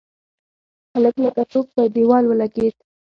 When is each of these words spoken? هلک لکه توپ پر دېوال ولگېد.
هلک 0.93 1.15
لکه 1.23 1.43
توپ 1.51 1.65
پر 1.73 1.87
دېوال 1.95 2.23
ولگېد. 2.27 2.75